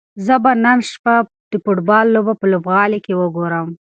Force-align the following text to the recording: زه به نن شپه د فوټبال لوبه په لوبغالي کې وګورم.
زه 0.25 0.35
به 0.43 0.51
نن 0.63 0.79
شپه 0.91 1.15
د 1.51 1.53
فوټبال 1.63 2.05
لوبه 2.15 2.33
په 2.37 2.45
لوبغالي 2.51 2.99
کې 3.05 3.13
وګورم. 3.19 3.67